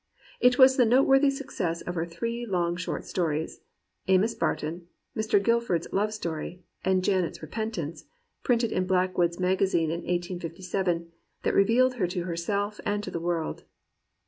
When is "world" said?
13.19-13.63